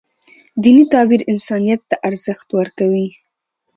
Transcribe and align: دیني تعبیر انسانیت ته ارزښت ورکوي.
دیني 0.61 0.83
تعبیر 0.91 1.21
انسانیت 1.31 1.81
ته 1.89 1.95
ارزښت 2.07 2.47
ورکوي. 2.59 3.07